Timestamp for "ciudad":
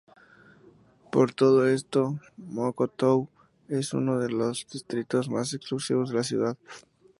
6.23-6.57